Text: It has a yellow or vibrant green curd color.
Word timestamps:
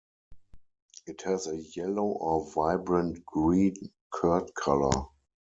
It 1.05 1.21
has 1.25 1.45
a 1.45 1.61
yellow 1.75 2.05
or 2.07 2.49
vibrant 2.51 3.23
green 3.23 3.75
curd 4.11 4.51
color. 4.55 5.09